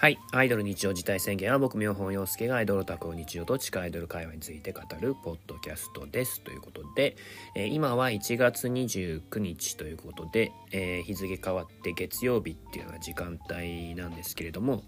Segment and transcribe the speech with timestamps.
[0.00, 0.18] はい。
[0.30, 6.40] アイドル日常事態宣言は僕、妙本洋介がアイドルオタクを日常と地下アイドル会話について語るポッドキャストです。
[6.42, 7.16] ということで、
[7.56, 14.84] えー、今は1月29日ということで、えー、日付変わって月曜日っていうのは時間帯なんですけれども、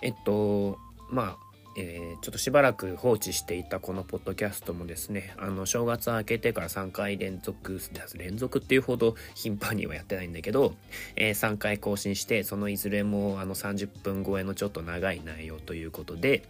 [0.00, 0.78] えっと、
[1.10, 1.47] まあ、
[1.80, 7.80] えー、ちょっとしばらく放置していたこのポッドキャストもですね、あの、正月明けてから3回連続、
[8.14, 10.74] 連続っていうほど頻繁にはやってないんだけど、
[11.14, 16.42] えー、3回更新して、そのいずれもあの30分超えのちょっと長い内容ということで、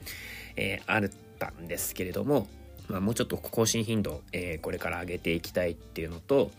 [0.57, 2.49] えー、あったんですけれども、
[2.89, 6.51] まあ、もうちょっと更新頻度、えー、これから上げていきたいっていうのと、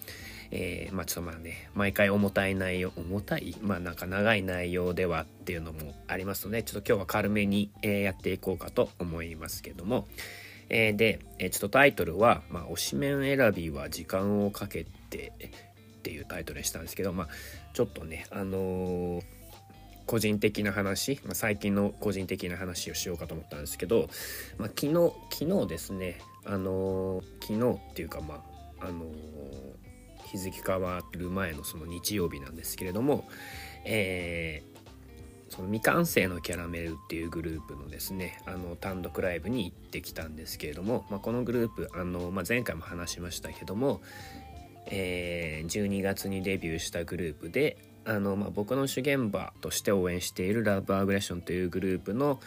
[0.51, 10.07] えー、まあちょっとまあね、毎回重たい内容、重たいまあなんか長い内容ではっていうのもありますので、ちょっと今日は軽めに、えー、やっていこうかと思いますけども、
[10.69, 15.33] えー、で、えー、ちょっとタイトルは、まあ、推しメン選びは時間をかけて
[15.97, 17.27] っていうタイトルにしたんですけど、まあ、
[17.73, 19.21] ちょっとね、あのー、
[20.05, 24.09] 個人的な話、まあ、最近の個人的な話をしようかと思ったんですけど、
[24.57, 29.05] まあ、昨日、昨日ですね、あの、昨日っていうか、まあ、あの
[30.25, 33.27] 日付変わる前のその日曜日なんですけれども、
[33.85, 44.01] えー、その未完成のキャラメルっていうグループのですねあの単独ライブに行ってきたんですけれども、まあ、このグループあの、まあ、前回も話しましたけども、
[44.85, 52.39] えー、12月にデビューしたグループであの、まあ、僕の主現場として応援しているラブアグレッションというグループの、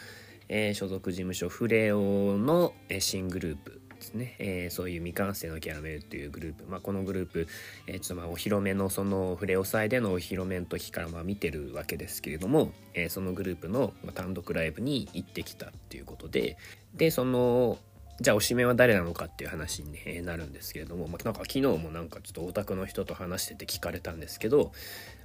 [0.47, 7.47] えー、所属事務所フレオの新グループですね、えー、そういう未完成のキャラメルというグループ、まあ、このグループ、
[7.87, 16.57] えー、ちょっとまあお披露目のそのフレオ祭でのお披露目の時からまあ見てるわけですけれども、えー、そのグループの単独ライブに行ってきたっていうことで
[16.93, 17.77] でその
[18.19, 24.71] じゃあおしめは誰なのかっていう話に、なるんですけれども、まあ、なんか昨日もなんかちょっとオタクの人と話してて聞かれたんですけど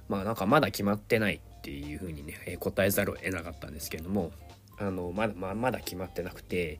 [0.07, 4.31] まあなんかまだ決まってないっていうふうにね答えざるを得なかったんですけれども
[4.79, 6.79] あのまだままだ決まってなくて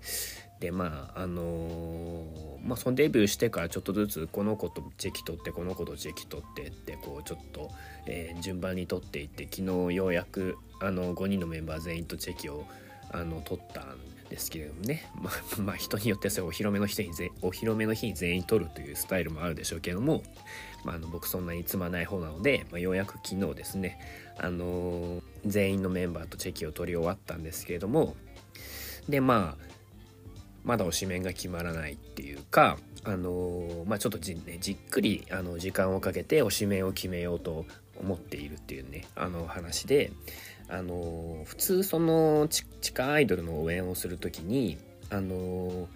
[0.60, 7.70] でまああのー、まあそのデビューしてからちょっとずつこの子とチェキ取ってこの子とチェキ取ってってこうちょっと、
[8.08, 12.66] えー、順番に取っていって昨日ようやくあの5人のメンバー全員とチェキを
[13.12, 13.98] あの取ったん
[14.30, 17.10] ですけれどもね、 まあ、まあ人によってそれお披露目の日に
[17.42, 20.24] お披露目の日に全員取るというスタイルもあるでしょうけども、
[20.84, 23.98] まあ、あの僕そんなに積まない方なので、まあ、ようやく昨日ですね、
[24.38, 28.16] あのー、全員のメンバーとチェキを取り終わったんですけれども
[29.08, 29.69] でまあ
[30.64, 37.66] まだ推しメンが決まらないっていうか、あの、まあ、ちょっとじ,、ね、じっくりあの時間をかけて推しメンを決めようと
[38.00, 40.12] 思っているっていうねあの話で、
[40.68, 44.78] あの、普通その地下アイドルの応援をする時に
[45.10, 45.88] あの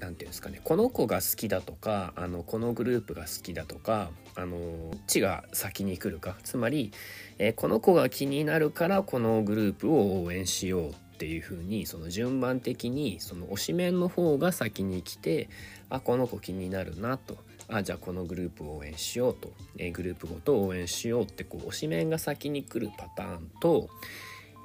[0.00, 6.36] 何て言うんですかねこの子が好きだとかあのこのグループが好きだとかあのどっちが先に来るか。
[6.42, 6.92] つまり、
[7.38, 15.48] えー、この子が気になるからこのグループを応援しようっていう風にその順番的にその推しメンの方が先に来て
[15.88, 17.36] あこの子気になるなと。
[17.68, 23.88] あじゃあこのグループを応援しようと、え、グループごと応援しようってこう推しメンが先に来るパターンと、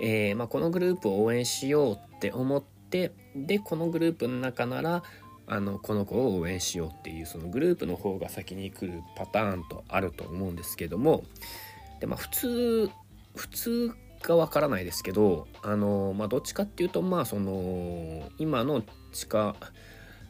[0.01, 5.03] えー、まあ、このグループを応援しようって思ってでこのグループの中なら
[5.45, 11.23] あのこの子を応援しようっていうそのグループの方が先に来るパターンとあると思うんですけども。
[11.99, 12.89] でまあ普通
[13.35, 13.91] 普通
[14.27, 18.83] かわからないですけどあのまあどっちかっていうとまあその今の
[19.13, 19.55] 地下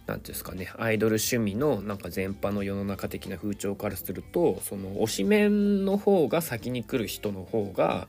[0.06, 8.08] 何ていうんですかねアイドル趣味のなんか全般の世の中的な風潮からするとその推しメンの方が先に来る人の方が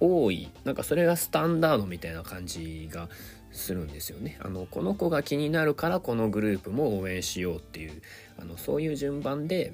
[0.00, 0.48] 多い。
[0.64, 3.08] なんかそれがスタンダードみたいな感じが
[3.50, 4.38] するんですよね。
[4.40, 8.00] あのこの子が気になるからこのグループも応援しようっていう
[8.40, 9.72] あのそういう順番で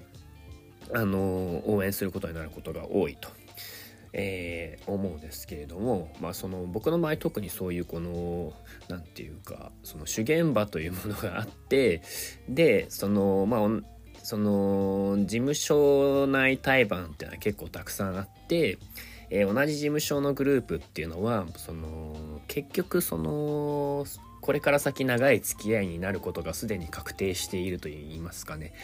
[0.95, 3.29] あの応援することになることが多いと。
[4.17, 8.53] えー、思うんですけれども、まあ、その僕の場合特にそういうこの
[8.89, 12.01] 何て言うかその主現場というものがあって
[12.49, 13.61] でそのまあ
[14.23, 18.79] その事務所内対バンっていうのは結構たくさんあって、
[19.31, 24.07] えー、同じ事務所のグループっていうのはその結局その
[24.41, 28.75] これから先長い付き合いになることがすでに確定しているといいますかね。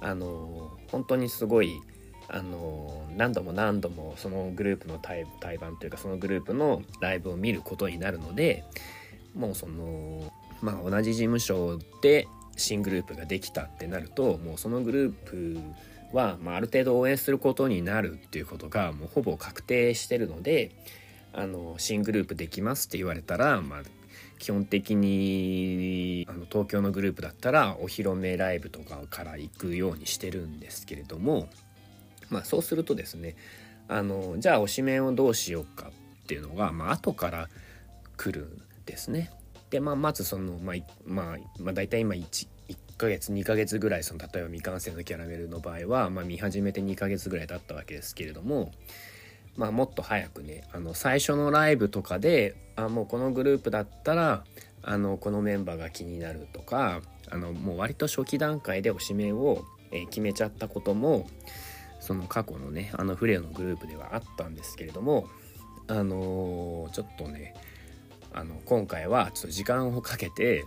[0.00, 1.80] あの本当にすごい
[2.30, 8.64] あの何度も何度もそのグループの対対バンというかそのグループのライブを見ることになるので
[9.34, 15.58] もうそのまあ同じ事務所で新グループができたってなるともうそのグループ
[16.12, 20.72] は、まあ、ある程度応援することになるっていうことがもうほぼ確定してるので
[21.32, 23.82] あの新グループできますって言われたら、まあ、
[24.38, 31.48] 基本的にあの東京のグループだったらお披露目ライブとかから行くようにしてるんですけれども
[32.30, 33.36] まあそうするとですね
[33.88, 37.48] あのじゃあ推しメンをどうしようかっていうのが、まあ後から
[38.18, 39.30] 来るんですね。
[39.70, 40.76] で、まあ、まずその、まあ、
[41.06, 48.72] まあ、まあ、大体今 1, 1ヶ月2ヶ月ぐらいその例えば未完成のキャラメルの場合は、まあ、見始めて2ヶ月ぐらい経ったわけですけれども、
[49.56, 54.44] まあ、もっと早くねあの最初のライブとかであもうこのグループだったら
[54.82, 59.64] あのこのメンバーが気になるとかあのもう割と初期段階で推しメンを、
[60.10, 61.26] 決めちゃったことも
[62.08, 65.28] その過去のねあのフレアのグループではあったんですけれども
[65.88, 67.54] あのー、ちょっとね
[68.32, 70.64] あの今回はちょっと時間をかけて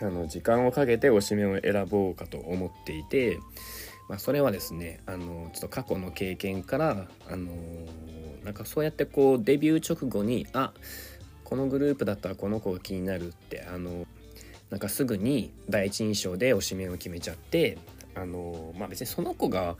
[0.00, 3.38] あの時間をかけて推しメンを選ぼうかと思っていて、
[4.08, 7.52] まあ、それはですねあのちょっと過去の経験からあの
[8.42, 10.72] なんかそうやってこうデビュー直後にあ
[11.44, 14.06] このグループだったらこの子が気になるってあの
[14.70, 17.76] なんかすぐに第一印象で推しメンを決めちゃって
[18.14, 19.76] あのまあ別にその子が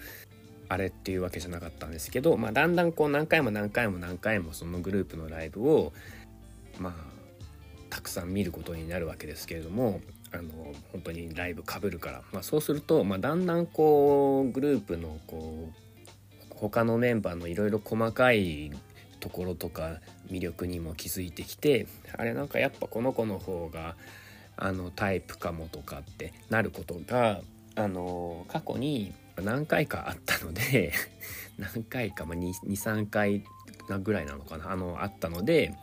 [0.71, 5.93] あれっていうわけじゃなかったんですけど、まあ、だんだんこう何回も何回も何回もそのグループのライブを
[6.79, 6.93] まあ
[7.91, 10.01] たくさん見ることになるわけですけれども
[10.31, 10.51] あの
[10.93, 18.71] 本当にライブかぶるから、まあ、そうすると、まあ、だんだんこうグループのこう他のメンバーのいろいろ細かい
[19.19, 19.97] ところとか
[20.31, 23.97] 魅力にも気づいてきてあれなんかやっぱこの子の方が
[24.57, 27.41] あのタイプかもとかってなることが
[27.75, 30.93] あの過去に何回かあったので
[31.59, 33.45] 何回か、まあ、23回
[34.03, 35.75] ぐらいなのかなあのあったので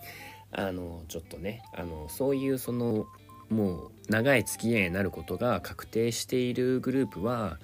[0.52, 3.08] あのちょっとねあのそういうその
[3.50, 7.60] もう長い付き合いになることが確定しているグループは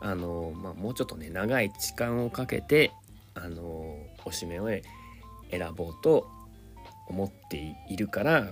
[0.00, 2.92] あの、まあ、もうちょっとね長い時間をかけて
[3.34, 6.28] あのおしめを選ぼうと
[7.08, 8.48] 思っているから、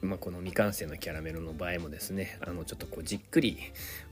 [0.00, 3.58] まあ、この未完成のキャラメルの場合もですねあのちょっとこうじっくり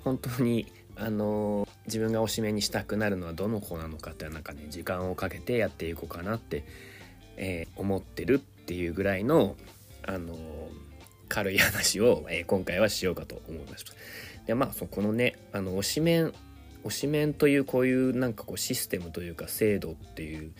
[0.04, 6.64] 本当にあの自分がおしめにしたくなるのはどの子なのかってなんかね時間をかけてやっていこうかなって、
[7.36, 9.56] えー、思ってるっていうぐらいの
[10.06, 10.36] あの
[11.28, 13.92] 軽い話を、えー、今回はしようかと思いました。
[14.46, 16.34] でまあそこのねあの推しメン
[16.84, 20.52] 推しメンというこういうなんかこうシステムというか制度っていう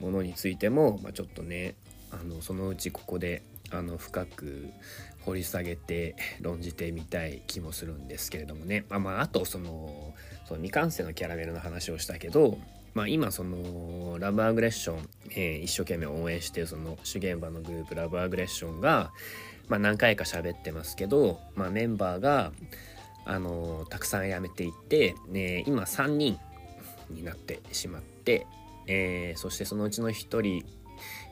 [0.00, 1.74] ものについても、まあ、ちょっとね
[2.10, 4.70] あのそのうちここであの深く
[5.22, 10.14] 掘り下げて論じてみたい気もするんですけれどもね、まあ、まああとその
[10.44, 12.58] その未完成のキャラメルの話をしたけど、
[12.94, 19.10] まあ、今そのラブアグレッション、えー、一生懸命応援してその主現場のグループラブアグレッションが、
[19.68, 22.52] まあ、何回か喋ってますけど、まあ、メンバーが
[23.24, 26.38] あのたくさん辞めていって、ね、今3人
[27.10, 28.46] になってしまって、
[28.86, 30.64] えー、そしてそのうちの1人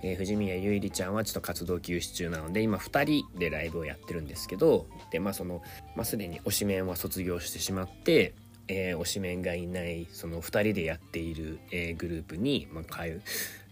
[0.02, 5.62] えー、藤宮ゆいりちゃんはちょっと活動休止中なので今2人でライブをやってるんですけどでまあその、
[5.94, 8.34] まあ、すでに推しメンは卒業してしまって、
[8.68, 13.20] えー、推しメンがいないその2人でやっている、えー、グループに、まあ、通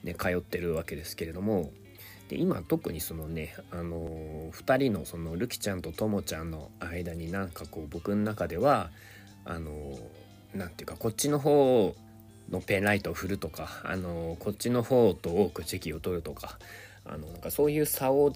[0.02, 1.70] ね、通ってるわけですけれども
[2.28, 8.90] で今特にそのね、あのー、2人のそのるきちゃんとともちゃんの間になんかこう僕の中では
[9.44, 11.94] あのー、ていうかこっちの方
[12.50, 16.58] のペンライトを振るとか、あのこっちの方と多くチェキを取るとか
[17.04, 18.32] あのなんかそういう差を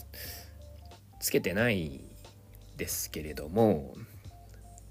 [1.20, 2.00] つけてない
[2.76, 3.94] ですけれども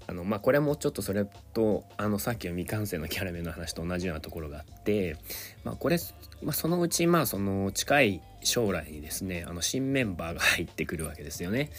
[0.06, 5.16] あのまあこれもちょっとそれとあのさっきの未完成のキャラメルの話と同じようなところがあって、
[5.64, 5.98] まあ、これ、
[6.42, 11.70] まあ、そのうちまあその近い将来にですねあの新メンバーが入ってくるわけですよね。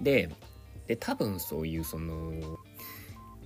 [0.00, 0.30] で
[0.86, 2.32] で多分そういうその、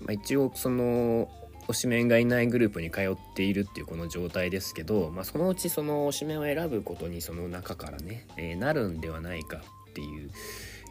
[0.01, 1.29] まあ、一応その
[1.69, 9.59] 推しメンがいないグループに通っているっていうこの状態ですけど、まあ、そのうちその推しメンを選ぶことにその中からね、えー、なるんではないか
[9.91, 10.31] っていう、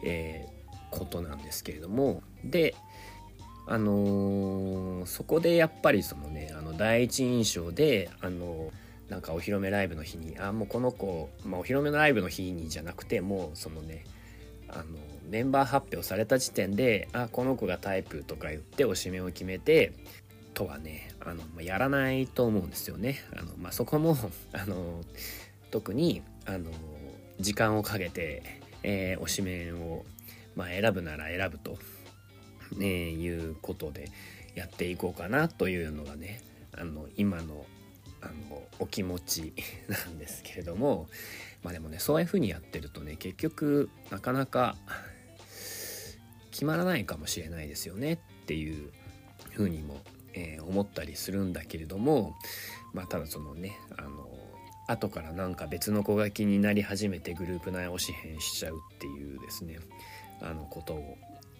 [0.04, 2.74] えー、ことなんですけれどもで
[3.66, 8.72] あのー、そこでやっぱりそのねあの第一印象であの
[9.08, 14.04] なんかお披露目ライブの日にあもうこの子、まあ、お披露目のライブの日にじゃなくてもうそのね
[14.68, 14.84] あの
[15.28, 19.92] メンバー発表された時点であこの子がタイプとか言っておしめを決めて
[20.54, 23.20] とはねあの、やらないと思うんですよね。
[23.36, 24.16] あのまあ、そこも
[24.52, 25.02] あの
[25.70, 26.70] 特にあの
[27.40, 28.42] 時間をかけて、
[28.82, 30.04] えー、推しメンを、
[30.54, 31.78] まあ、選ぶなら選ぶと、
[32.76, 34.10] ね、いうことで
[34.54, 36.42] やっていこうかなというのがね
[36.76, 37.64] あの今の
[38.20, 39.52] あのお気持ち
[39.88, 41.08] なんですけれども
[41.64, 44.76] まあでもねそういう風にやってるとね結局なかなか
[46.52, 48.92] 決まらないかもしれないですよねっていう
[49.54, 50.00] 風にも
[50.34, 52.34] えー、思ったりするんだけれども
[52.92, 54.28] まあただそのねあの
[54.88, 59.78] 後からなんか別の子が気になり始めてグループ内推し変しちゃうっていうですね
[60.40, 61.16] あのことを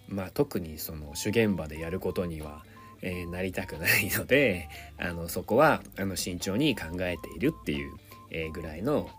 [0.07, 2.63] まあ特にその主現場でやることには、
[3.01, 7.93] えー、なりたくないので あのそこはあの慎重に考えているっていう、
[8.31, 9.09] えー、ぐらいの、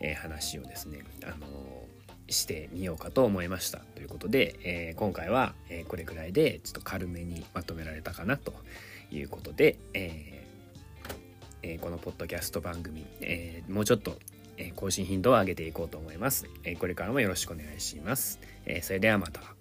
[0.00, 1.86] えー、話をですね、あの
[2.28, 8.52] してみようかと思いましたということで、え今回は、えこれくらいでちょっと軽めにまとめられたかなと
[9.10, 10.44] いうことで、え
[11.62, 14.18] えこのポッドキャスト番組、えもうちょっと
[14.76, 16.46] 更新頻度を上げていこうと思います。
[16.64, 18.40] えこれからもよろしくお願いします。
[18.66, 19.57] えそれではまた。